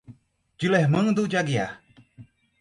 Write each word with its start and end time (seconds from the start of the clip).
Dilermando 0.59 1.27
de 1.27 1.37
Aguiar 1.37 1.79